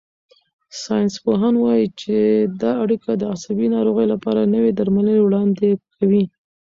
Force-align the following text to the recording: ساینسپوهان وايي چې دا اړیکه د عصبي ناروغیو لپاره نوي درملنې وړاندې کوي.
ساینسپوهان 0.81 1.55
وايي 1.59 1.87
چې 2.01 2.15
دا 2.61 2.71
اړیکه 2.83 3.11
د 3.15 3.23
عصبي 3.33 3.67
ناروغیو 3.75 4.11
لپاره 4.13 4.51
نوي 4.55 4.71
درملنې 4.79 5.21
وړاندې 5.23 5.69
کوي. 5.95 6.23